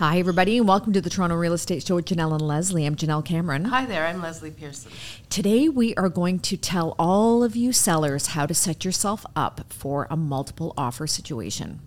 [0.00, 2.86] Hi, everybody, and welcome to the Toronto Real Estate Show with Jenelle and Leslie.
[2.86, 3.66] I'm Jenelle Cameron.
[3.66, 4.90] Hi there, I'm Leslie Pearson.
[5.28, 9.70] Today, we are going to tell all of you sellers how to set yourself up
[9.70, 11.80] for a multiple offer situation.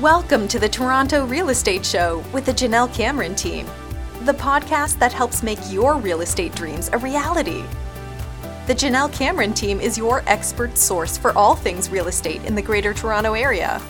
[0.00, 3.66] Welcome to the Toronto Real Estate Show with the Jenelle Cameron team,
[4.20, 7.64] the podcast that helps make your real estate dreams a reality.
[8.68, 12.62] The Jenelle Cameron team is your expert source for all things real estate in the
[12.62, 13.82] Greater Toronto Area.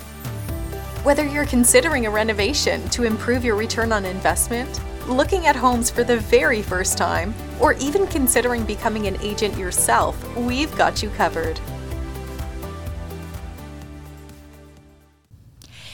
[1.02, 6.04] Whether you're considering a renovation to improve your return on investment, looking at homes for
[6.04, 11.58] the very first time, or even considering becoming an agent yourself, we've got you covered.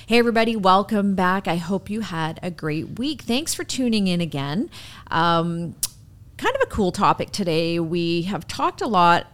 [0.07, 1.49] Hey, everybody, welcome back.
[1.49, 3.23] I hope you had a great week.
[3.23, 4.69] Thanks for tuning in again.
[5.11, 5.75] Um,
[6.37, 7.81] kind of a cool topic today.
[7.81, 9.27] We have talked a lot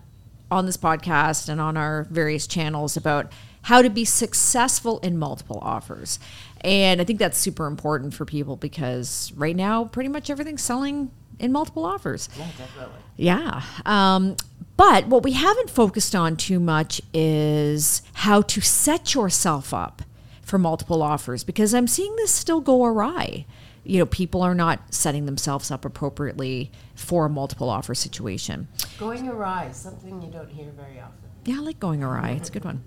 [0.52, 3.32] on this podcast and on our various channels about
[3.64, 6.18] how to be successful in multiple offers.
[6.60, 11.10] And I think that's super important for people because right now, pretty much everything's selling
[11.38, 12.29] in multiple offers.
[12.38, 12.95] Yeah, definitely.
[13.16, 13.62] Yeah.
[13.87, 14.37] Um,
[14.76, 20.02] but what we haven't focused on too much is how to set yourself up
[20.43, 23.46] for multiple offers because I'm seeing this still go awry.
[23.82, 28.68] You know, people are not setting themselves up appropriately for a multiple offer situation.
[28.99, 31.24] Going awry, something you don't hear very often.
[31.45, 32.30] Yeah, I like going awry.
[32.30, 32.82] It's a good one.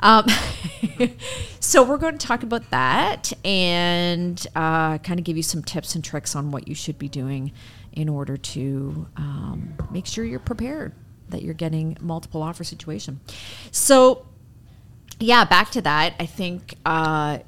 [0.00, 0.26] Um,
[1.60, 5.94] so we're going to talk about that and uh, kind of give you some tips
[5.94, 7.52] and tricks on what you should be doing
[7.92, 10.92] in order to um, make sure you're prepared
[11.30, 13.20] that you're getting multiple offer situation.
[13.70, 14.26] So
[15.18, 16.14] yeah, back to that.
[16.20, 17.38] I think uh,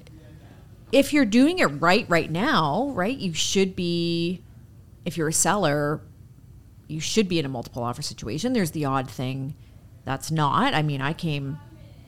[0.92, 4.42] if you're doing it right right now, right, you should be.
[5.04, 6.00] If you're a seller,
[6.88, 8.54] you should be in a multiple offer situation.
[8.54, 9.54] There's the odd thing
[10.04, 10.74] that's not.
[10.74, 11.58] I mean, I came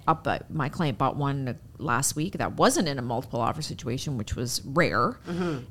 [0.06, 4.16] up, but my client bought one last week that wasn't in a multiple offer situation,
[4.18, 5.18] which was rare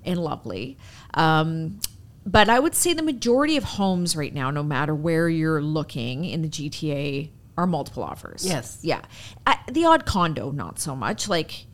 [0.06, 0.78] and lovely.
[1.14, 1.80] Um,
[2.26, 6.26] but I would say the majority of homes right now, no matter where you're looking
[6.26, 8.46] in the GTA, are multiple offers.
[8.46, 8.80] Yes.
[8.82, 9.02] Yeah.
[9.46, 11.30] Uh, the odd condo, not so much.
[11.30, 11.68] Like,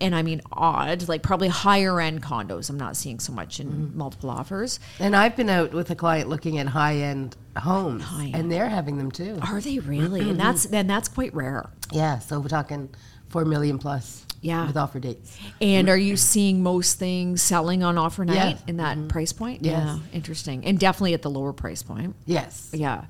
[0.00, 2.70] and I mean odd, like probably higher end condos.
[2.70, 3.98] I'm not seeing so much in mm-hmm.
[3.98, 4.80] multiple offers.
[4.98, 8.34] And I've been out with a client looking at high end homes, High-end.
[8.34, 9.38] and they're having them too.
[9.42, 10.28] Are they really?
[10.28, 10.72] and that's mm-hmm.
[10.72, 11.70] then that's quite rare.
[11.92, 12.88] Yeah, so we're talking
[13.28, 14.24] four million plus.
[14.40, 14.68] Yeah.
[14.68, 15.36] with offer dates.
[15.60, 19.08] And are you seeing most things selling on offer night in that mm-hmm.
[19.08, 19.64] price point?
[19.64, 19.84] Yes.
[19.84, 20.64] Yeah, interesting.
[20.64, 22.14] And definitely at the lower price point.
[22.24, 22.70] Yes.
[22.72, 23.06] Yeah.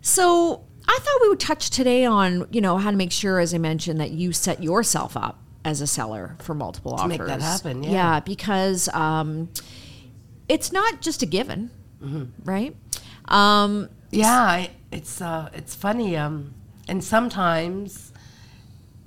[0.00, 3.52] So I thought we would touch today on, you know, how to make sure, as
[3.52, 7.08] I mentioned, that you set yourself up as a seller for multiple offers.
[7.18, 8.20] make that happen, yeah.
[8.20, 9.48] because um,
[10.48, 11.70] it's not just a given,
[12.02, 12.24] Mm-hmm.
[12.44, 12.76] right?
[13.26, 16.16] Um, Yeah, I, it's uh, it's funny.
[16.16, 16.54] Um,
[16.88, 18.12] and sometimes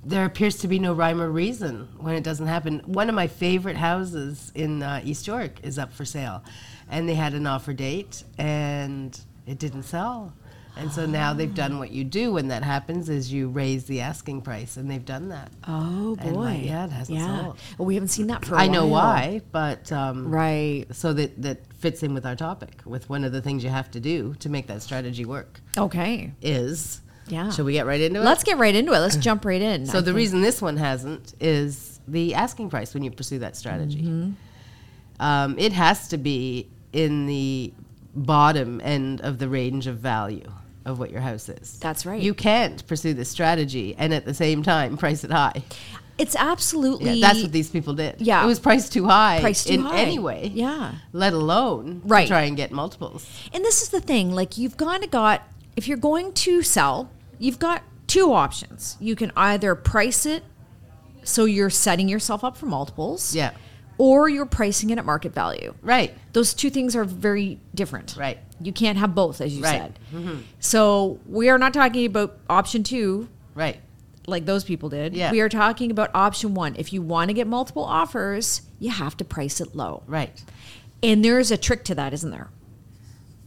[0.04, 2.80] there appears to be no rhyme or reason when it doesn't happen.
[2.84, 6.42] One of my favorite houses in uh, East York is up for sale,
[6.90, 10.32] and they had an offer date, and it didn't sell.
[10.76, 14.00] And so now they've done what you do when that happens is you raise the
[14.00, 15.50] asking price, and they've done that.
[15.68, 17.42] oh boy, like, yeah, it hasn't yeah.
[17.42, 17.58] sold.
[17.76, 18.54] Well, we haven't seen that for.
[18.56, 20.86] I I know why, but um, Right.
[20.92, 22.80] so that that fits in with our topic.
[22.84, 26.32] With one of the things you have to do to make that strategy work Okay.
[26.40, 27.50] is Yeah.
[27.50, 28.24] Shall we get right into it?
[28.24, 28.98] Let's get right into it.
[28.98, 29.86] Let's jump right in.
[29.86, 30.16] So I the think.
[30.16, 34.02] reason this one hasn't is the asking price when you pursue that strategy.
[34.02, 35.22] Mm-hmm.
[35.22, 37.72] Um, it has to be in the
[38.14, 40.50] bottom end of the range of value
[40.84, 41.78] of what your house is.
[41.78, 42.20] That's right.
[42.20, 45.62] You can't pursue this strategy and at the same time price it high.
[46.18, 48.16] it's absolutely Yeah, that's what these people did.
[48.20, 48.42] Yeah.
[48.42, 49.40] it was priced too high.
[49.40, 49.98] Priced too in high.
[49.98, 50.50] any way.
[50.54, 50.94] Yeah.
[51.12, 52.26] let alone Right.
[52.28, 53.26] try and get multiples.
[53.52, 55.42] And this is the thing, like you've kind of got
[55.76, 58.96] if you're going to sell, you've got two options.
[59.00, 60.42] You can either price it
[61.22, 63.34] so you're setting yourself up for multiples.
[63.34, 63.52] Yeah.
[63.98, 65.74] Or you're pricing it at market value.
[65.82, 66.14] Right.
[66.32, 68.16] Those two things are very different.
[68.18, 68.38] Right.
[68.60, 69.92] You can't have both, as you Right.
[70.14, 70.28] Mm-hmm.
[70.28, 70.44] said.
[70.60, 73.80] So we are not talking about option two, Right.
[74.26, 75.14] like those people did.
[75.14, 75.32] Yeah.
[75.32, 76.76] We are talking about option one.
[76.76, 80.02] If you want to get multiple offers, you have to price it low.
[80.06, 80.42] Right.
[81.02, 82.50] And there's a trick to that, isn't there?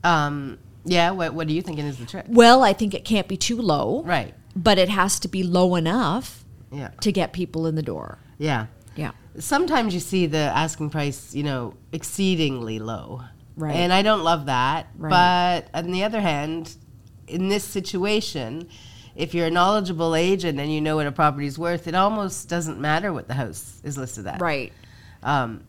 [0.03, 1.11] Um, yeah.
[1.11, 2.25] What What are you thinking is the trick?
[2.27, 4.01] Well, I think it can't be too low.
[4.03, 4.33] Right.
[4.55, 6.89] But it has to be low enough Yeah.
[7.01, 8.19] to get people in the door.
[8.37, 8.67] Yeah.
[8.95, 9.11] Yeah.
[9.39, 13.21] Sometimes you see the asking price, you know, exceedingly low.
[13.55, 13.75] Right.
[13.75, 14.87] And I don't love that.
[14.97, 15.09] Right.
[15.73, 16.75] But on the other hand,
[17.27, 18.67] in this situation,
[19.15, 22.79] if you're a knowledgeable agent and you know what a property's worth, it almost doesn't
[22.79, 24.41] matter what the house is listed at.
[24.41, 24.73] Right.
[25.21, 25.63] Um,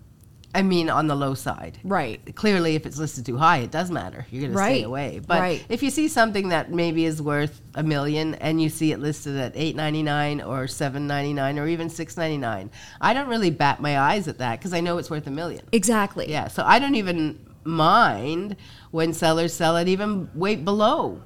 [0.56, 1.78] I mean, on the low side.
[1.82, 2.32] Right.
[2.36, 4.24] Clearly, if it's listed too high, it does matter.
[4.30, 5.20] You're going to stay away.
[5.26, 5.66] But Right.
[5.68, 9.36] if you see something that maybe is worth a million and you see it listed
[9.36, 12.70] at eight ninety nine or seven ninety nine or even six ninety nine,
[13.00, 15.64] I don't really bat my eyes at that because I know it's worth a million.
[15.72, 16.30] Exactly.
[16.30, 16.46] Yeah.
[16.46, 18.56] So I don't even mind
[18.90, 21.22] when sellers sell it even way below,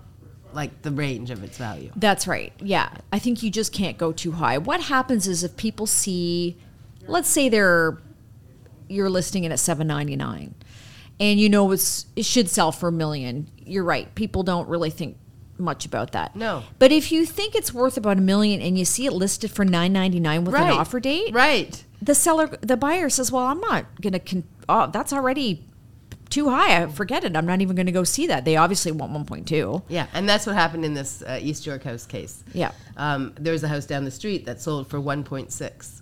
[0.53, 1.91] like the range of its value.
[1.97, 2.53] That's right.
[2.61, 2.91] Yeah.
[3.13, 4.59] I think you just can't go too high.
[4.59, 6.57] What happens is if people see
[7.07, 7.99] let's say they're
[8.89, 10.55] you're listing it at 799
[11.21, 13.51] and you know it's it should sell for a million.
[13.65, 14.15] You're right.
[14.15, 15.17] People don't really think
[15.59, 16.37] much about that.
[16.37, 16.63] No.
[16.79, 19.65] But if you think it's worth about a million and you see it listed for
[19.65, 21.83] 999 with an offer date, Right.
[22.01, 25.68] the seller the buyer says, "Well, I'm not going to con- oh, that's already
[26.31, 26.83] too high.
[26.83, 27.37] I forget it.
[27.37, 29.83] I'm not even going to go see that." They obviously want 1.2.
[29.89, 32.43] Yeah, and that's what happened in this uh, East York House case.
[32.53, 32.73] Yeah.
[32.97, 35.98] Um, there was a house down the street that sold for 1.6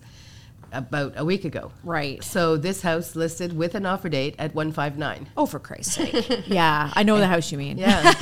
[0.72, 1.72] about a week ago.
[1.84, 2.22] Right.
[2.24, 5.28] So this house listed with an offer date at 159.
[5.36, 6.44] Oh, for Christ's sake.
[6.46, 7.78] yeah, I know the house you mean.
[7.78, 8.12] Yeah.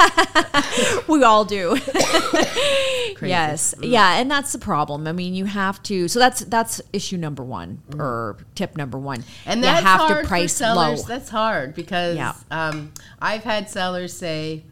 [1.08, 1.76] we all do.
[3.22, 3.74] Yes.
[3.80, 5.06] Yeah, and that's the problem.
[5.06, 9.20] I mean, you have to So that's that's issue number 1 or tip number 1.
[9.20, 9.30] Mm-hmm.
[9.50, 11.00] And you have to price sellers.
[11.02, 11.06] low.
[11.08, 12.34] That's hard because Yeah.
[12.50, 12.92] um,
[13.22, 14.64] I've had sellers say,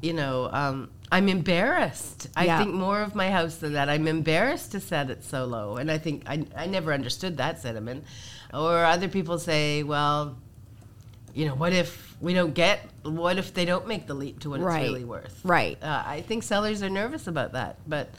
[0.00, 2.28] you know, um, I'm embarrassed.
[2.36, 3.88] I think more of my house than that.
[3.88, 5.76] I'm embarrassed to set it so low.
[5.76, 8.04] And I think I, I never understood that sentiment.
[8.54, 10.38] Or other people say, well,
[11.34, 14.50] you know, what if we don't get, what if they don't make the leap to
[14.50, 14.82] what Right.
[14.82, 15.40] it's really worth?
[15.44, 15.82] Right.
[15.82, 17.78] Uh, I think sellers are nervous about that.
[17.88, 18.10] But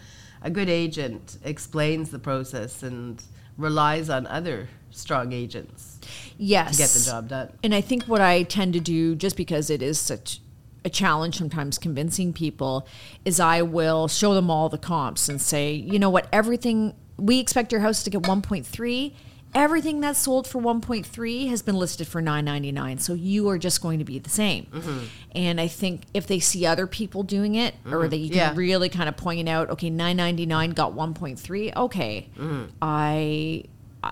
[0.41, 3.23] a good agent explains the process and
[3.57, 5.99] relies on other strong agents
[6.37, 6.71] yes.
[6.71, 7.53] to get the job done.
[7.63, 10.41] And I think what I tend to do, just because it is such
[10.83, 12.87] a challenge sometimes convincing people,
[13.25, 17.39] is I will show them all the comps and say, you know what, everything we
[17.39, 19.13] expect your house to get 1.3.
[19.53, 23.99] Everything that's sold for 1.3 has been listed for 9.99, so you are just going
[23.99, 24.65] to be the same.
[24.67, 24.99] Mm-hmm.
[25.35, 28.53] And I think if they see other people doing it, or that you can Yeah.
[28.55, 32.63] really kind of point out, okay, 9.99 got 1.3, okay, Mm-hmm.
[32.81, 33.65] I,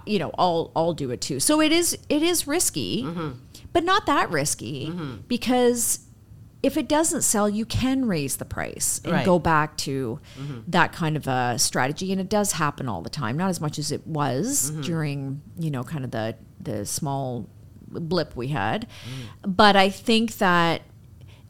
[0.06, 1.40] you know, I'll I'll do it too.
[1.40, 3.30] So it is it is risky, Mm-hmm.
[3.72, 4.92] but not that risky
[5.30, 6.00] because
[6.62, 9.26] if it doesn't sell, you can raise the price and Right.
[9.26, 10.60] go back to mm-hmm.
[10.68, 12.12] that kind of a strategy.
[12.12, 14.82] And it does happen all the time, not as much as it was mm-hmm.
[14.82, 17.48] during, you know, kind of the the small
[17.88, 18.88] blip we had.
[19.42, 19.56] Mm.
[19.56, 20.82] But I think that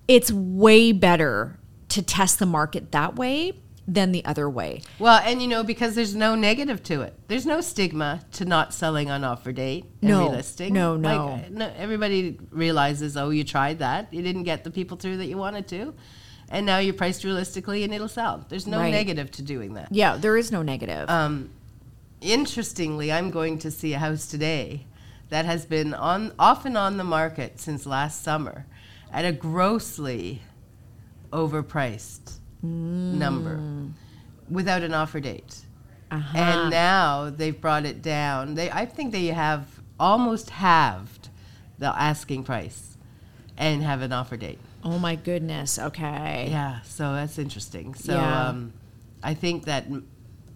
[0.08, 1.58] it's way better
[1.90, 3.54] to test the market that way
[3.94, 4.82] than the other way.
[5.00, 7.14] Well, and you know, because there's no negative to it.
[7.28, 10.30] There's no stigma to not selling on offer date and No.
[10.30, 10.72] relisting.
[10.72, 11.30] No, no.
[11.30, 11.72] uh, no.
[11.76, 14.14] Everybody realizes, oh, you tried that.
[14.14, 15.96] You didn't get the people through that you wanted to.
[16.50, 18.46] And now you're priced realistically and it'll sell.
[18.50, 18.92] There's no Right.
[18.92, 19.88] negative to doing that.
[19.92, 21.10] Yeah, there is no negative.
[21.10, 21.50] Um,
[22.22, 24.86] interestingly, I'm going to see a house today
[25.30, 28.66] that has been on off and on the market since last summer
[29.14, 30.42] at a grossly
[31.32, 33.60] overpriced number
[34.50, 35.60] without an offer date.
[36.12, 36.38] Uh-huh.
[36.38, 38.56] And now they've brought it down.
[38.56, 39.68] They, I think they have
[40.00, 41.30] almost halved
[41.78, 42.98] the asking price
[43.58, 44.60] and have an offer date.
[44.84, 45.78] oh my goodness.
[45.78, 46.48] Okay.
[46.50, 47.94] Yeah, so that's interesting.
[47.94, 48.48] So Yeah.
[48.50, 48.74] um,
[49.22, 49.86] I think that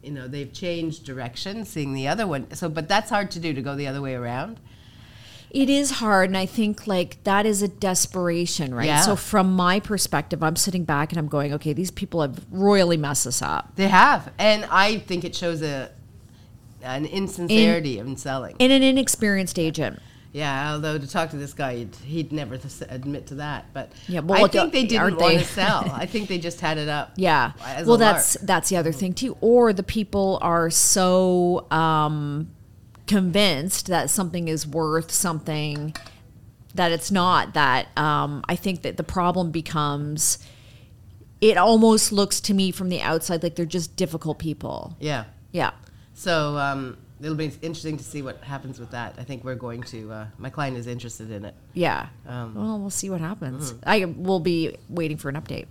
[0.02, 2.52] you know they've changed direction, seeing the other one.
[2.56, 4.60] So, but that's hard to do to go the other way around.
[5.54, 8.88] It is hard, and I think like that is a desperation, right?
[8.88, 9.02] Yeah.
[9.02, 12.98] So from my perspective, I'm sitting back and I'm going, okay, these people have royally
[12.98, 13.76] messed us up.
[13.76, 15.92] They have, and I think it shows a
[16.82, 18.56] an insincerity in selling.
[18.60, 20.02] In an inexperienced agent.
[20.34, 23.66] yeah, although to talk to this guy, he'd, he'd never th- admit to that.
[23.74, 25.90] But Yeah, well, I think they didn't want to sell.
[25.94, 27.14] I think they just had it up.
[27.16, 27.52] Yeah.
[27.86, 28.00] well, lark.
[28.00, 29.38] that's that's the other thing too.
[29.40, 32.50] Or the people are so um,
[33.08, 35.96] convinced that something is worth something
[36.76, 37.54] that it's not.
[37.54, 40.40] That um, I think that the problem becomes.
[41.42, 44.96] It almost looks to me from the outside like they're just difficult people.
[45.00, 45.26] yeah.
[45.52, 45.72] Yeah.
[46.16, 49.16] So um, it'll be interesting to see what happens with that.
[49.18, 50.12] I think we're going to.
[50.12, 51.56] Uh, my client is interested in it.
[51.74, 52.08] Yeah.
[52.28, 53.74] Um, well, we'll see what happens.
[53.74, 53.90] mm-hmm.
[53.90, 55.68] I will be waiting for an update.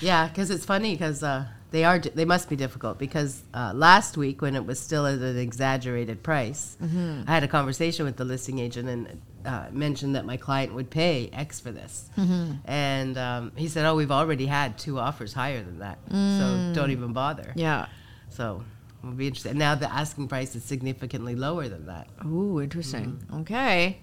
[0.00, 4.16] Yeah, because it's funny because uh, they are they must be difficult because uh, last
[4.16, 7.24] week when it was still at an exaggerated price, Mm-hmm.
[7.26, 10.88] I had a conversation with the listing agent and uh, mentioned that my client would
[10.90, 12.52] pay X for this, Mm-hmm.
[12.70, 16.90] and um, he said, "Oh, we've already had two offers higher than that, so don't
[16.92, 17.56] even bother." Mm.
[17.56, 17.86] Yeah.
[18.28, 18.62] So
[19.02, 19.50] we'll be interested.
[19.50, 22.06] And now the asking price is significantly lower than that.
[22.24, 23.18] Ooh, interesting.
[23.26, 23.40] Mm-hmm.
[23.40, 23.98] Okay.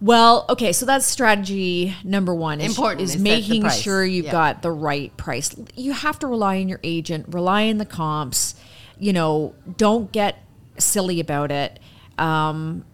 [0.00, 2.60] Well, okay, so that's strategy number one.
[2.60, 4.32] Is, Important is is making sure you've Yeah.
[4.32, 5.54] got the right price.
[5.74, 8.54] You have to rely on your agent, rely on the comps.
[8.98, 10.44] You know, don't get
[10.78, 11.80] silly about it.
[12.16, 12.84] Um,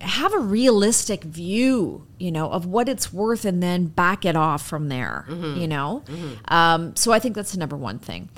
[0.00, 4.66] have a realistic view, you know, of what it's worth and then back it off
[4.66, 5.60] from there, Mm-hmm.
[5.60, 6.02] you know?
[6.46, 8.28] Um, so I think that's the number one thing.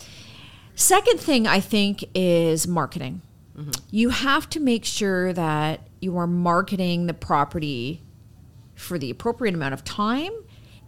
[0.75, 3.23] Second thing I think is marketing.
[3.91, 8.03] You have to make sure that you are marketing the property
[8.75, 10.33] for the appropriate amount of time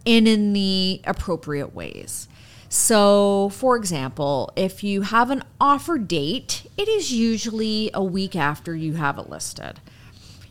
[0.05, 2.27] and in the appropriate ways.
[2.69, 8.75] So, for example, if you have an offer date, it is usually a week after
[8.75, 9.79] you have it listed,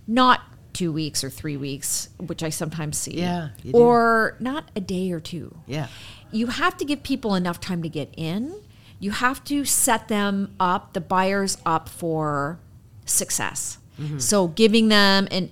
[0.07, 0.43] not
[0.73, 3.19] two weeks or three weeks, which I sometimes see.
[3.19, 3.79] Yeah, you do.
[3.79, 5.59] Or not a day or two.
[5.67, 5.89] Yeah.
[6.31, 8.55] You have to give people enough time to get in.
[9.01, 12.61] You have to set them up, the buyers up for
[13.05, 13.79] success.
[14.01, 14.19] Mm-hmm.
[14.19, 15.51] So giving them an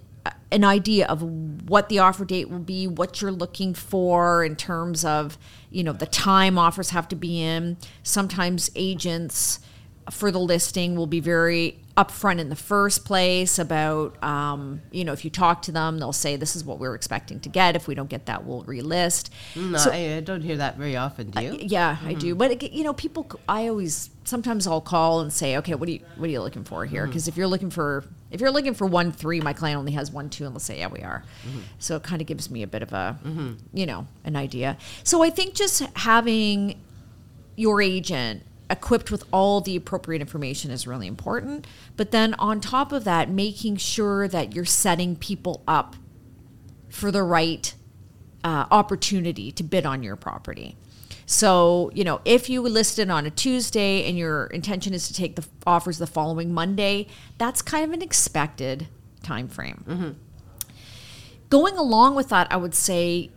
[0.52, 5.04] an idea of what the offer date will be, what you're looking for in terms
[5.04, 5.38] of,
[5.70, 7.76] you know, the time offers have to be in.
[8.02, 9.61] Sometimes agents
[10.11, 15.12] for the listing will be very upfront in the first place about, um, you know,
[15.12, 17.76] if you talk to them, they'll say this is what we're expecting to get.
[17.76, 19.29] If we don't get that, we'll relist.
[19.55, 21.31] No, So- I, I don't hear that very often.
[21.31, 21.59] Do you?
[21.61, 22.31] yeah, I do.
[22.31, 22.38] Mm-hmm.
[22.38, 23.29] But it, you know, people.
[23.49, 26.64] I always sometimes I'll call and say, okay, what are you what are you looking
[26.64, 27.02] for here?
[27.02, 27.11] Mm-hmm.
[27.11, 30.11] Because if you're looking for if you're looking for one three, my client only has
[30.11, 31.25] one two, and let's say yeah, we are.
[31.47, 31.61] Mm-hmm.
[31.79, 33.19] So it kind of gives me a bit of a
[33.75, 34.79] you know an idea.
[35.05, 36.81] So I think just having
[37.57, 41.66] your agent equipped with all the appropriate information is really important.
[41.96, 45.96] But then on top of that, making sure that you're setting people up
[46.88, 47.74] for the right
[48.44, 50.76] uh, opportunity to bid on your property.
[51.26, 55.14] So, you know, if you list it on a Tuesday and your intention is to
[55.14, 57.06] take the offers the following Monday,
[57.38, 58.88] that's kind of an expected
[59.22, 59.84] time frame.
[61.50, 63.30] Going along with that, I would say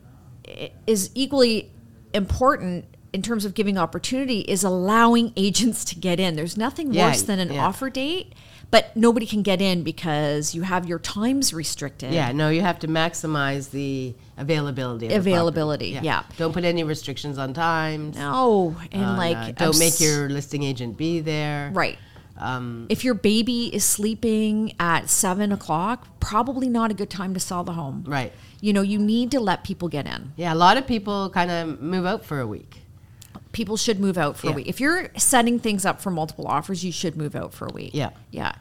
[0.88, 1.72] is equally
[2.14, 6.36] important in terms of giving opportunity is allowing agents to get in.
[6.36, 7.66] There's nothing Yeah, worse than an yeah.
[7.66, 8.34] offer date,
[8.72, 12.12] but nobody can get in because you have your times restricted.
[12.12, 15.06] Yeah, no, you have to maximize the availability.
[15.06, 15.18] Of the.
[15.32, 16.24] Availability, yeah.
[16.38, 18.18] Don't put any restrictions on times.
[18.18, 21.70] No, and on, like uh, don't make your listing agent be there.
[21.74, 21.98] right.
[22.36, 27.40] Um, If your baby is sleeping at seven o'clock, probably not a good time to
[27.40, 28.04] sell the home.
[28.08, 28.34] right.
[28.60, 30.32] You know, you need to let people get in.
[30.38, 32.80] Yeah, a lot of people kind of move out for a week.
[33.54, 34.68] People should move out for a week.
[34.68, 37.92] If you're setting things up for multiple offers, you should move out for a week.
[37.94, 38.10] Yeah.
[38.32, 38.54] Yeah.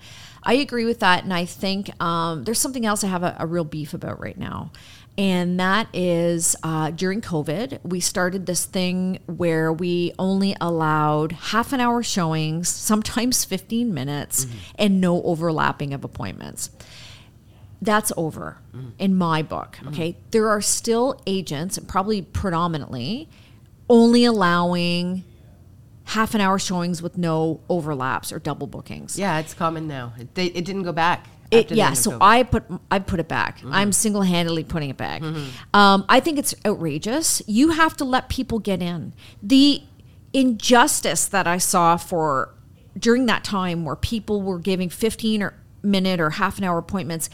[0.45, 1.25] I agree with that.
[1.25, 4.39] And I think um, there's something else I have a, a real beef about right
[4.39, 4.71] now.
[5.19, 11.73] And that is uh, during COVID, we started this thing where we only allowed half
[11.75, 14.47] an hour showings, sometimes 15 minutes,
[14.77, 16.71] and no overlapping of appointments.
[17.83, 18.59] That's over
[18.99, 19.79] in my book.
[19.89, 20.17] Okay.
[20.31, 23.29] There are still agents, and probably predominantly,
[23.93, 25.23] only allowing
[26.05, 29.19] half an hour showings with no overlaps or double bookings.
[29.19, 30.15] Yeah, it's common now.
[30.19, 31.27] It, they, it didn't go back.
[31.51, 33.59] It, yeah, so I put I put it back.
[33.67, 35.21] I'm single handedly putting it back.
[35.75, 37.43] Um, I think it's outrageous.
[37.47, 39.13] You have to let people get in.
[39.43, 39.83] The
[40.33, 42.55] injustice that I saw for
[42.99, 47.29] during that time where people were giving 15 or minute or half an hour appointments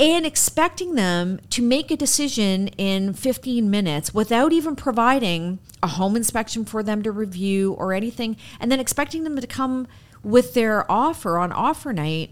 [0.00, 6.16] and expecting them to make a decision in 15 minutes without even providing a home
[6.16, 9.86] inspection for them to review or anything and then expecting them to come
[10.22, 12.30] with their offer on offer night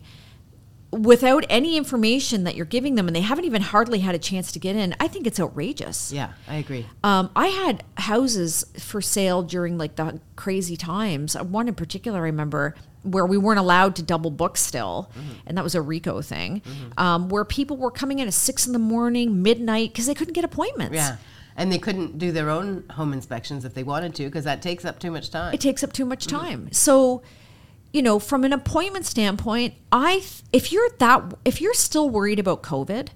[0.91, 4.51] without any information that you're giving them and they haven't even hardly had a chance
[4.53, 6.87] to get in i think it's outrageous Yeah, I agree.
[7.05, 12.23] um, i had houses for sale during like the crazy times one in particular i
[12.23, 15.11] remember where we weren't allowed to double book still
[15.47, 16.63] and that was a rico thing
[16.97, 20.35] um, where people were coming in at six in the morning midnight because they couldn't
[20.35, 21.17] get appointments Yeah.
[21.61, 24.85] And they couldn't do their own home inspections if they wanted to because that takes
[24.85, 25.53] up too much time.
[25.53, 26.69] it takes up too much time.
[26.71, 27.21] So,
[27.99, 32.39] you know, from an appointment standpoint, I th- if you're that if you're still worried
[32.39, 33.09] about COVID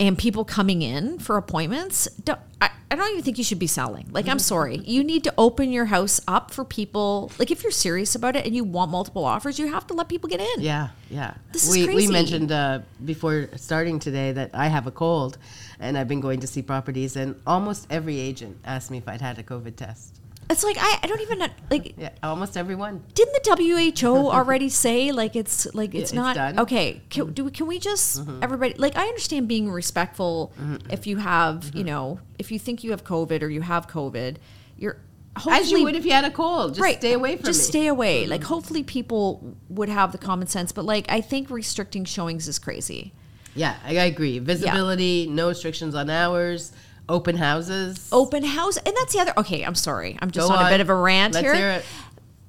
[0.00, 3.68] and people coming in for appointments, don't, I, I don't even think you should be
[3.68, 4.08] selling.
[4.10, 7.30] Like, I'm sorry, you need to open your house up for people.
[7.38, 10.08] Like, if you're serious about it and you want multiple offers, you have to let
[10.08, 10.62] people get in.
[10.62, 11.34] Yeah, yeah.
[11.52, 12.08] This is we crazy.
[12.08, 15.38] we mentioned uh, before starting today that I have a cold,
[15.78, 19.20] and I've been going to see properties, and almost every agent asked me if I'd
[19.20, 20.18] had a COVID test.
[20.50, 21.94] It's like I, I don't even like.
[21.98, 23.04] Yeah, almost everyone.
[23.14, 26.58] Didn't the WHO already say like it's like it's it's not done.
[26.60, 27.02] okay?
[27.10, 27.32] Can, mm-hmm.
[27.32, 28.42] do we, can we just mm-hmm.
[28.42, 30.90] everybody like I understand being respectful mm-hmm.
[30.90, 34.36] if you have you know if you think you have COVID or you have COVID,
[34.76, 34.98] you're
[35.36, 36.74] hopefully As you would if you had a cold.
[36.74, 37.62] Just stay away from just me.
[37.62, 37.70] Mm-hmm.
[37.70, 38.26] stay away.
[38.26, 42.58] Like hopefully people would have the common sense, but like I think restricting showings is
[42.58, 43.12] crazy.
[43.54, 44.38] Yeah, I, I agree.
[44.38, 46.72] Visibility, no restrictions on hours,
[47.08, 48.08] open houses.
[48.12, 49.32] Open house, and that's the other.
[49.36, 50.70] Okay, I'm sorry, I'm just Go on, a on.
[50.72, 51.54] bit of a rant Let's here.
[51.54, 51.84] hear it.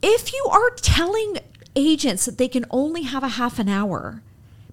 [0.01, 1.37] if you are telling
[1.75, 4.21] agents that they can only have a half an hour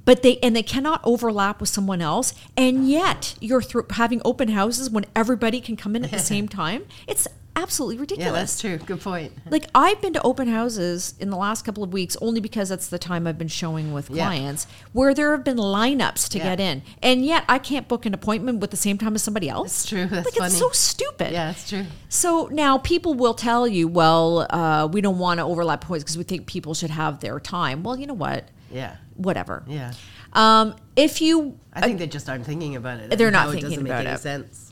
[0.06, 4.48] but they and they cannot overlap with someone else and yet you're thro- having open
[4.48, 8.60] houses when everybody can come in at the same time it's absolutely ridiculous Yeah, that's
[8.60, 8.76] true.
[8.78, 9.32] Good point.
[9.50, 12.88] like I've been to open houses in the last couple of weeks only because that's
[12.88, 14.26] the time I've been showing with Yeah.
[14.26, 16.44] clients where there have been lineups to Yeah.
[16.56, 19.48] get in, and yet I can't book an appointment with the same time as somebody
[19.48, 19.66] else.
[19.82, 20.06] It's true.
[20.06, 20.46] That's like funny.
[20.48, 21.32] it's so stupid.
[21.32, 21.86] Yeah, it's true.
[22.08, 26.18] So now people will tell you, well, uh, we don't want to overlap points because
[26.18, 27.82] we think people should have their time.
[27.82, 28.48] Well, you know what?
[28.70, 28.96] Yeah.
[29.14, 29.64] Whatever.
[29.66, 29.92] Yeah.
[30.32, 33.16] Um, if you, I think they just aren't thinking about it.
[33.16, 34.20] They're not thinking it doesn't about make any it.
[34.20, 34.65] sense.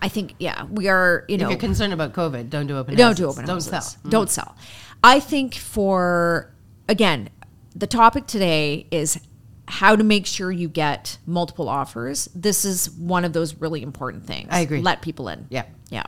[0.00, 1.24] I think, yeah, we are.
[1.28, 1.44] You know.
[1.46, 3.18] If you're concerned about COVID, don't do open don't houses.
[3.18, 3.70] do open Don't houses.
[3.70, 3.80] sell.
[3.80, 4.08] Mm-hmm.
[4.10, 4.56] Don't sell.
[5.02, 6.52] I think for
[6.88, 7.30] again,
[7.74, 9.20] the topic today is
[9.68, 12.28] how to make sure you get multiple offers.
[12.34, 14.48] This is one of those really important things.
[14.50, 14.80] I agree.
[14.80, 15.46] Let people in.
[15.48, 15.64] Yeah.
[15.90, 16.06] Yeah.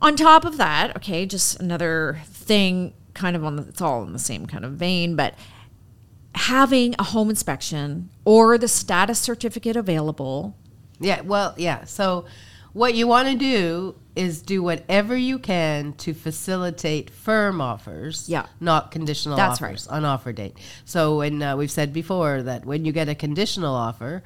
[0.00, 4.12] On top of that, okay, just another thing, kind of on the, it's all in
[4.12, 5.34] the same kind of vein, but
[6.34, 10.56] having a home inspection or the status certificate available
[11.00, 11.84] Yeah, well, yeah.
[11.84, 12.26] So
[12.72, 18.46] what you want to do is do whatever you can to facilitate firm offers, Yeah.
[18.60, 20.56] not conditional That's offers on offer date.
[20.84, 24.22] So when uh, we've said before that when you get a conditional offer,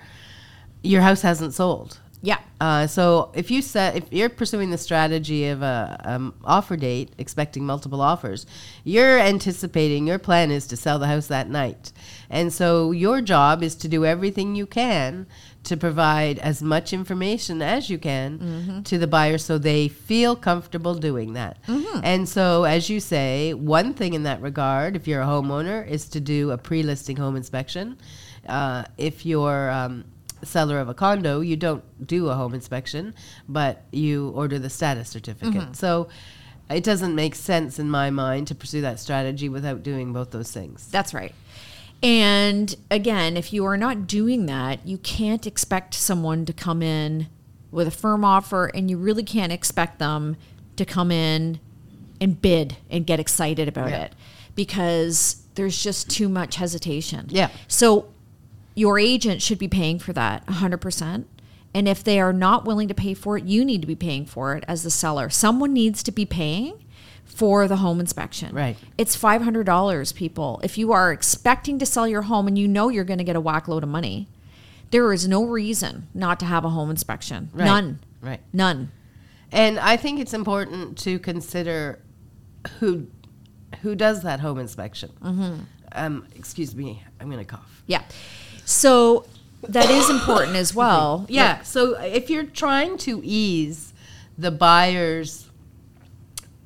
[0.83, 2.01] your house hasn't sold.
[2.23, 2.39] Yeah.
[2.59, 7.13] Uh, so if you set, if you're pursuing the strategy of a um, offer date,
[7.19, 8.47] expecting multiple offers,
[8.83, 11.93] you're anticipating your plan is to sell the house that night,
[12.31, 15.27] and so your job is to do everything you can
[15.65, 20.95] to provide as much information as you can to the buyer so they feel comfortable
[20.95, 21.57] doing that.
[22.03, 26.07] And so, as you say, one thing in that regard, if you're a homeowner, is
[26.11, 27.97] to do a pre-listing home inspection.
[28.47, 30.05] Uh, if you're um,
[30.43, 33.15] seller of a condo, you don't do a home inspection,
[33.49, 35.55] but you order the status certificate.
[35.77, 36.09] So
[36.69, 40.51] it doesn't make sense in my mind to pursue that strategy without doing both those
[40.53, 40.87] things.
[40.91, 41.35] That's right.
[42.05, 47.29] And again, if you are not doing that, you can't expect someone to come in
[47.71, 50.37] with a firm offer, and you really can't expect them
[50.77, 51.59] to come in
[52.21, 54.03] and bid and get excited about Yeah.
[54.05, 54.13] it
[54.55, 57.27] because there's just too much hesitation.
[57.31, 57.49] Yeah.
[57.69, 58.07] So
[58.75, 61.25] your agent should be paying for that 100%.
[61.73, 64.27] And if they are not willing to pay for it, you need to be paying
[64.27, 65.31] for it as the seller.
[65.31, 66.84] Someone needs to be paying
[67.25, 68.55] for the home inspection.
[68.55, 68.77] Right.
[68.97, 70.61] It's $500, people.
[70.63, 73.37] If you are expecting to sell your home and you know you're going to get
[73.37, 74.29] a whack load of money,
[74.91, 77.51] there is no reason not to have a home inspection.
[77.53, 77.65] Right.
[77.65, 77.99] None.
[78.21, 78.41] Right.
[78.53, 78.93] None.
[79.51, 82.01] And I think it's important to consider
[82.79, 83.07] who
[83.83, 85.11] who does that home inspection.
[85.23, 85.61] Mm-hmm.
[85.93, 87.83] Um, excuse me, I'm going to cough.
[87.87, 88.03] Yeah.
[88.65, 89.27] So
[89.63, 91.27] that is important as well.
[91.35, 91.63] Yeah.
[91.63, 93.93] So if you're trying to ease
[94.39, 95.44] the buyer's,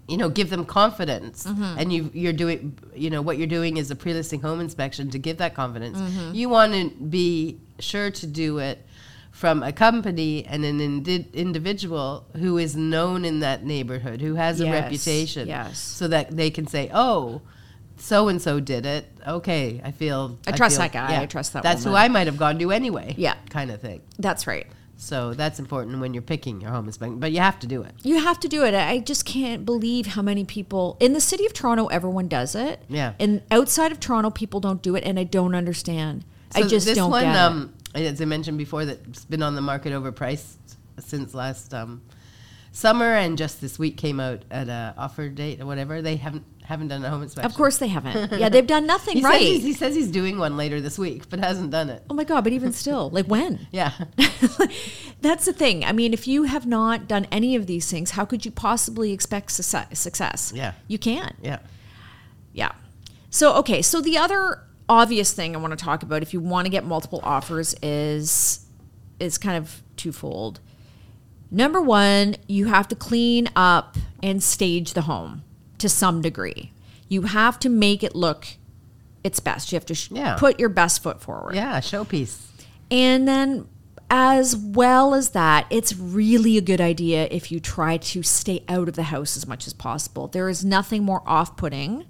[0.08, 1.78] you know, give them confidence, mm-hmm.
[1.78, 5.18] and you you're doing, you know, what you're doing is a pre-listing home inspection to
[5.18, 5.98] give that confidence.
[5.98, 6.34] Mm-hmm.
[6.34, 8.84] You want to be sure to do it
[9.30, 14.60] from a company and an indi- individual who is known in that neighborhood, who has
[14.60, 15.78] a reputation, yes.
[15.78, 17.42] so that they can say, oh.
[18.00, 19.06] So and so did it.
[19.26, 20.38] Okay, I feel.
[20.46, 21.94] I trust that guy, Yeah, I trust that That's who.
[21.94, 23.16] I might have gone to anyway.
[23.18, 23.34] Yeah.
[23.50, 24.02] kind of thing.
[24.20, 24.68] That's right.
[25.00, 27.94] So that's important when you're picking your home inspection, but you have to do it.
[28.02, 28.74] You have to do it.
[28.74, 32.82] I just can't believe how many people in the city of Toronto, everyone does it.
[32.88, 33.14] Yeah.
[33.20, 36.24] And outside of Toronto, people don't do it, and I don't understand.
[36.52, 37.38] I just this don't one, get it.
[37.38, 40.56] um, as I mentioned before, that's been on the market overpriced
[40.98, 42.02] since last um,
[42.72, 46.02] summer, and just this week came out at a offer date or whatever.
[46.02, 47.50] They haven't haven't done a home inspection.
[47.50, 48.38] Of course they haven't.
[48.38, 49.40] Yeah, they've done nothing he right.
[49.40, 52.02] Says he says he's doing one later this week, but hasn't done it.
[52.10, 52.44] oh my god!
[52.44, 53.66] But even still, like when?
[53.72, 53.92] Yeah,
[55.22, 55.82] That's the thing.
[55.84, 59.12] I mean, if you have not done any of these things, how could you possibly
[59.12, 59.98] expect success?
[59.98, 60.52] success?
[60.54, 60.74] Yeah.
[60.88, 61.34] You can't.
[61.40, 61.60] yeah,
[62.52, 62.72] Yeah.
[63.30, 63.80] So, okay.
[63.80, 66.84] So, the other obvious thing I want to talk about if you want to get
[66.84, 68.66] multiple offers is
[69.18, 70.60] is kind of twofold.
[71.50, 75.44] Number one, you have to clean up and stage the home
[75.78, 76.72] to some degree.
[77.08, 78.46] You have to make it look
[79.24, 79.72] its best.
[79.72, 80.36] You have to sh- Yeah.
[80.38, 81.54] put your best foot forward.
[81.54, 81.80] yeah.
[81.80, 82.38] Showpiece.
[82.90, 83.66] And then,
[84.10, 88.88] as well as that, it's really a good idea if you try to stay out
[88.88, 90.28] of the house as much as possible.
[90.28, 92.06] There is nothing more off putting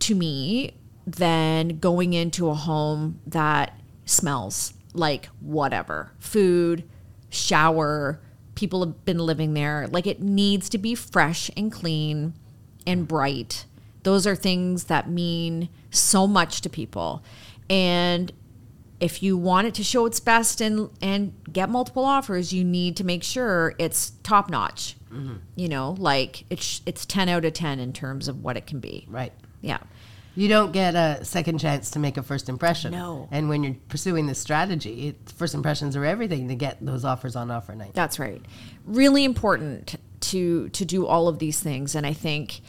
[0.00, 0.72] to me
[1.06, 6.82] than going into a home that smells like whatever food,
[7.30, 8.20] shower,
[8.54, 9.86] people have been living there.
[9.90, 12.34] Like it needs to be fresh and clean
[12.86, 13.66] and bright.
[14.02, 17.22] Those are things that mean so much to people.
[17.68, 18.32] And
[19.00, 22.96] if you want it to show its best and and get multiple offers, you need
[22.96, 24.96] to make sure it's top notch.
[25.12, 25.36] Mm-hmm.
[25.56, 28.80] You know, like it's it's ten out of ten in terms of what it can
[28.80, 29.06] be.
[29.08, 29.32] Right.
[29.60, 29.78] Yeah,
[30.36, 32.92] You don't get a second chance to make a first impression.
[32.92, 33.28] No.
[33.32, 37.34] And when you're pursuing this strategy, it, first impressions are everything to get those offers
[37.34, 37.92] on offer night.
[37.92, 38.40] That's right.
[38.86, 39.96] Really important
[40.28, 42.60] to to do all of these things, and I think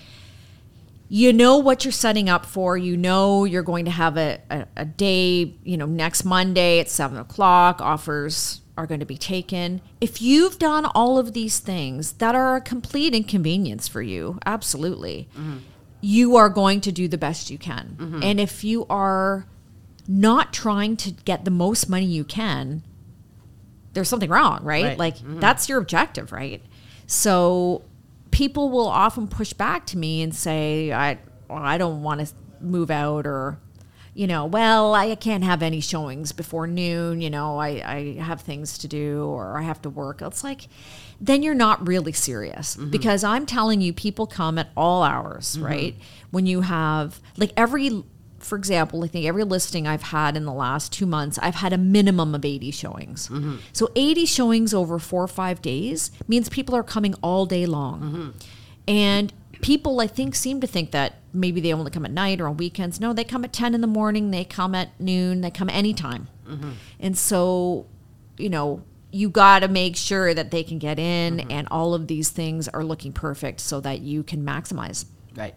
[1.07, 2.77] you know what you're setting up for.
[2.77, 5.55] You know you're going to have a, a, a day.
[5.63, 7.81] You know next Monday at seven o'clock.
[7.81, 9.81] Offers are going to be taken.
[9.99, 15.27] If you've done all of these things that are a complete inconvenience for you, absolutely,
[15.37, 15.57] mm-hmm.
[15.99, 17.97] you are going to do the best you can.
[17.99, 18.23] Mm-hmm.
[18.23, 19.47] And if you are
[20.07, 22.83] not trying to get the most money you can,
[23.93, 24.85] there's something wrong, right?
[24.85, 24.97] Right.
[24.97, 25.39] Like mm-hmm.
[25.39, 26.63] that's your objective, right?
[27.11, 27.81] So
[28.29, 31.17] people will often push back to me and say, I,
[31.49, 33.57] I don't want to move out or,
[34.13, 37.19] you know, well, I can't have any showings before noon.
[37.19, 40.21] You know, I, I have things to do or I have to work.
[40.21, 40.67] It's like,
[41.19, 42.91] then you're not really serious mm-hmm.
[42.91, 45.65] because I'm telling you, people come at all hours, mm-hmm.
[45.65, 45.95] right?
[46.29, 48.03] When you have, like, every,
[48.39, 51.73] for example, I think every listing I've had in the last two months, I've had
[51.73, 53.27] a minimum of 80 showings.
[53.29, 53.57] Mm-hmm.
[53.73, 58.01] So 80 showings over four or five days means people are coming all day long.
[58.01, 58.29] Mm-hmm.
[58.87, 62.47] And people, I think, seem to think that maybe they only come at night or
[62.47, 62.99] on weekends.
[62.99, 66.27] No, they come at 10 in the morning, they come at noon, they come anytime.
[66.47, 66.71] Mm-hmm.
[66.99, 67.85] And so,
[68.37, 72.07] you know, you got to make sure that they can get in and all of
[72.07, 75.05] these things are looking perfect so that you can maximize.
[75.35, 75.55] Right.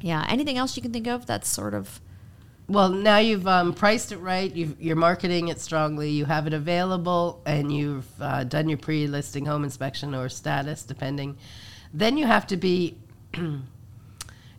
[0.00, 0.26] Yeah.
[0.28, 2.00] Anything else you can think of that's sort of.
[2.70, 4.54] Well, now you've um, priced it right.
[4.54, 6.10] You've, you're marketing it strongly.
[6.10, 11.36] You have it available, and you've uh, done your pre-listing home inspection or status, depending.
[11.92, 12.96] Then you have to be,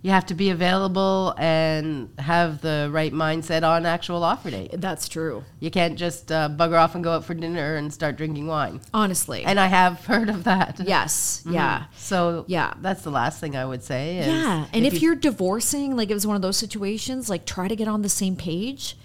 [0.04, 4.72] you have to be available and have the right mindset on actual offer date.
[4.74, 5.44] That's true.
[5.60, 8.82] You can't just uh, bugger off and go out for dinner and start drinking wine.
[8.94, 9.44] Honestly.
[9.44, 10.80] And I have heard of that.
[10.84, 11.44] yes.
[11.48, 11.86] Yeah.
[11.98, 12.74] So Yeah.
[12.82, 14.18] that's the last thing I would say.
[14.18, 14.66] is Yeah.
[14.74, 17.76] And if, you- you're divorcing, like it was one of those situations, like try to
[17.76, 18.98] get on the same page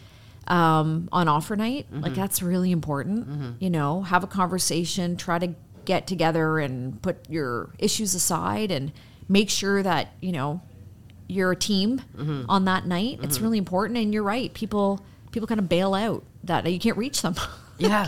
[0.46, 1.87] um, on offer night.
[1.92, 3.61] Like that's really important.
[3.61, 5.54] You know, have a conversation, try to
[5.85, 8.92] get together and put your issues aside and
[9.28, 10.61] make sure that, you know,
[11.28, 12.02] you're a team
[12.48, 13.20] on that night.
[13.22, 13.98] It's really important.
[13.98, 14.52] And you're right.
[14.54, 17.34] People people kind of bail out that you can't reach them.
[17.78, 18.06] yeah.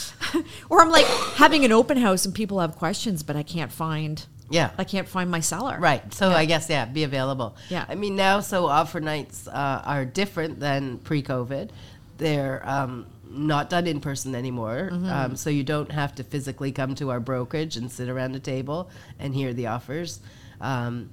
[0.70, 4.24] or I'm like having an open house and people have questions, but I can't find
[4.50, 4.70] Yeah.
[4.78, 5.76] I can't find my seller.
[5.78, 6.12] Right.
[6.14, 7.56] So I guess yeah, be available.
[7.68, 7.84] Yeah.
[7.88, 11.70] I mean now, so offer nights uh, are different than pre-COVID.
[12.18, 15.10] They're um, not done in person anymore, Mm-hmm.
[15.10, 18.40] um, so you don't have to physically come to our brokerage and sit around a
[18.40, 18.88] table
[19.18, 20.20] and hear the offers.
[20.60, 21.10] Um,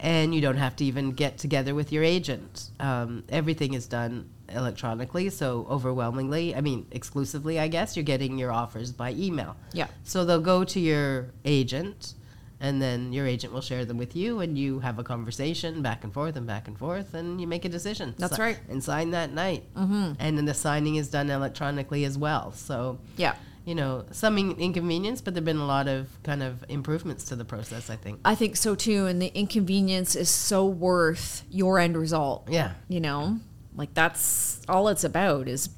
[0.00, 2.70] and you don't have to even get together with your agent.
[2.80, 8.52] Um, everything is done electronically, so overwhelmingly, I mean, exclusively, I guess, you're getting your
[8.52, 9.56] offers by email.
[9.72, 9.88] Yeah.
[10.04, 12.14] So they'll go to your agent,
[12.60, 16.02] and then your agent will share them with you, and you have a conversation back
[16.04, 18.14] and forth and back and forth, and you make a decision.
[18.18, 18.58] That's Si- right.
[18.68, 19.64] And sign that night.
[19.74, 20.12] Mm-hmm.
[20.18, 22.52] And then the signing is done electronically as well.
[22.52, 23.34] So, Yeah.
[23.68, 27.24] You know, some in- inconvenience, but there have been a lot of kind of improvements
[27.24, 28.18] to the process, I think.
[28.24, 29.04] I think so too.
[29.04, 32.48] And the inconvenience is so worth your end result.
[32.50, 32.72] Yeah.
[32.88, 33.40] You know,
[33.76, 35.68] like that's all it's about is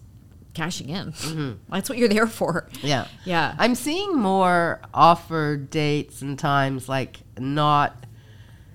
[0.55, 1.11] cashing in.
[1.11, 1.53] Mm-hmm.
[1.69, 2.69] That's what you're there for.
[2.81, 3.09] Yeah.
[3.25, 3.57] Yeah.
[3.59, 8.07] I'm seeing more offer dates and times like not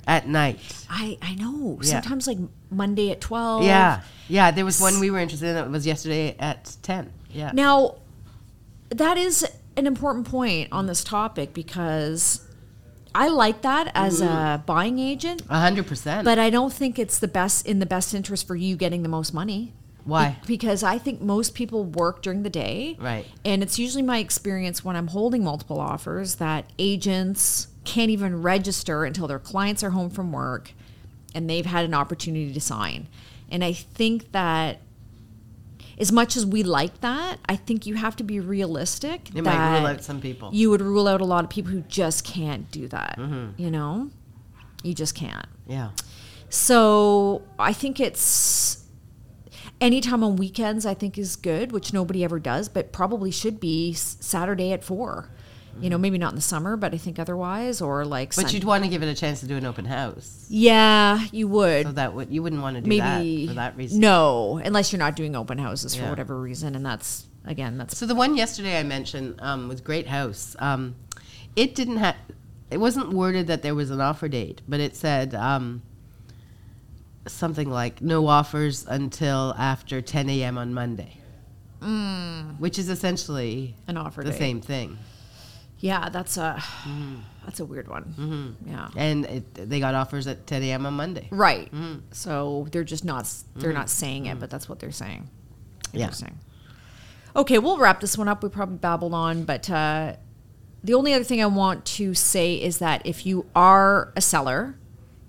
[0.06, 0.60] at night.
[0.90, 1.80] I, I know.
[1.82, 2.02] Yeah.
[2.02, 3.64] Sometimes like Monday at 12.
[3.64, 4.02] Yeah.
[4.28, 4.52] Yeah.
[4.52, 7.14] There was one we were interested in that was yesterday at 10.
[7.30, 7.52] Yeah.
[7.54, 7.96] Now,
[8.98, 9.46] that is
[9.78, 12.46] an important point on this topic because
[13.14, 14.66] I like that as a mm-hmm.
[14.66, 16.26] buying agent, hundred percent.
[16.26, 19.10] but I don't think it's the best in the best interest for you getting the
[19.10, 19.74] most money.
[20.04, 20.38] Why?
[20.42, 22.96] Be- because I think most people work during the day.
[23.00, 23.26] Right.
[23.44, 29.04] And it's usually my experience when I'm holding multiple offers that agents can't even register
[29.04, 30.72] until their clients are home from work
[31.34, 33.08] and they've had an opportunity to sign.
[33.50, 34.80] And I think that
[35.98, 39.30] as much as we like that, I think you have to be realistic.
[39.34, 40.50] You that might rule out some people.
[40.54, 43.16] You would rule out a lot of people who just can't do that.
[43.18, 43.62] Mm-hmm.
[43.62, 44.10] You know?
[44.84, 45.48] You just can't.
[45.68, 45.92] yeah.
[46.50, 48.86] So I think it's
[49.82, 50.86] anytime on weekends.
[50.86, 55.30] I think is good, which nobody ever does, but probably should be Saturday at four.
[55.82, 58.30] You know, maybe not in the summer, but I think otherwise, or like.
[58.36, 60.46] But Sun- you'd want to give it a chance to do an open house.
[60.50, 63.78] yeah, you would So that would you wouldn't want to do maybe that for that
[63.78, 64.00] reason.
[64.00, 68.06] No, unless you're not doing open houses for whatever reason, and that's again that's So
[68.06, 70.56] the one yesterday I mentioned um, was Great House.
[70.60, 70.96] Um,
[71.56, 72.16] it didn't have.
[72.72, 75.82] It wasn't worded that there was an offer date, but it said um,
[77.28, 80.58] something like no offers until after 10 a.m.
[80.58, 81.18] on Monday,
[82.60, 84.40] which is essentially an offer the date.
[84.40, 84.98] same thing.
[85.86, 87.20] Yeah, that's a mm.
[87.46, 88.16] that's a weird one.
[88.18, 88.72] Mm-hmm.
[88.72, 88.90] Yeah.
[88.96, 90.88] And it, they got offers at 10 a.m.
[90.88, 91.28] on Monday.
[91.30, 91.68] Right.
[91.68, 92.00] Mm-hmm.
[92.10, 93.78] So they're just not they're mm-hmm.
[93.78, 95.30] not saying it, but that's what they're saying.
[95.94, 96.12] Yeah.
[97.36, 98.42] Okay, we'll wrap this one up.
[98.42, 100.16] We probably babbled on, but uh,
[100.84, 104.80] the only other thing I want to say is that if you are a seller,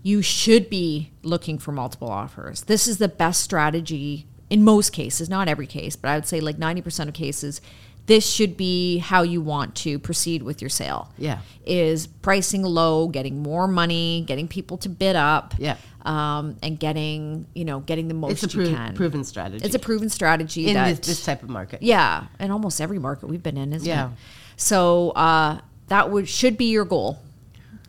[0.03, 2.63] you should be looking for multiple offers.
[2.63, 6.41] This is the best strategy in most cases, not every case, but I would say
[6.41, 7.61] like 90% of cases.
[8.07, 11.13] This should be how you want to proceed with your sale.
[11.19, 11.41] Yeah.
[11.65, 15.77] Is pricing low, getting more money, getting people to bid up Yeah.
[16.05, 18.95] um, and getting you know getting the most It's a you can.
[18.95, 19.65] proven strategy.
[19.65, 21.83] It's a proven strategy in that this, this type of market.
[21.83, 24.11] yeah, and almost every market we've been in, isn't Yeah.
[24.11, 24.13] it?
[24.57, 27.19] So uh, that would should be your goal.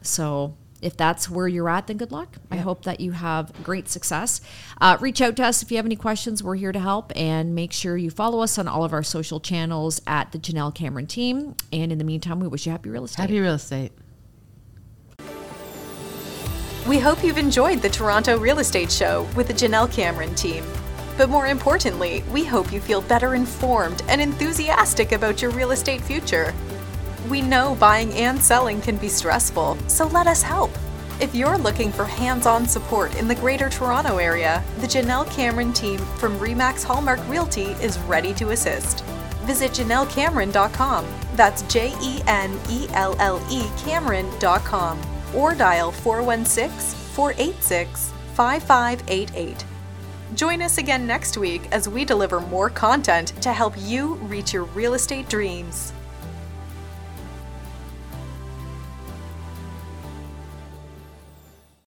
[0.02, 2.38] So if that's where you're at, then good luck.
[2.52, 4.42] I hope that you have great success.
[4.80, 6.44] Uh, reach out to us if you have any questions.
[6.44, 9.40] We're here to help, and make sure you follow us on all of our social
[9.40, 11.56] channels at the Jenelle Cameron Team.
[11.74, 13.22] And in the meantime, we wish you happy real estate.
[13.22, 13.92] Happy real estate.
[16.88, 20.64] We hope you've enjoyed the Toronto Real Estate Show with the Jenelle Cameron team.
[21.18, 26.00] But more importantly, we hope you feel better informed and enthusiastic about your real estate
[26.00, 26.54] future.
[27.28, 30.72] We know buying and selling can be stressful, so let us help.
[31.20, 35.74] If you're looking for hands on support in the Greater Toronto Area, the Jenelle Cameron
[35.74, 39.04] team from REMAX Hallmark Realty is ready to assist.
[39.44, 45.02] Visit JenelleCameron.com, that's J E N E L L E Cameron.com,
[45.36, 49.66] or dial 416 486 5588.
[50.36, 54.64] Join us again next week as we deliver more content to help you reach your
[54.66, 55.92] real estate dreams.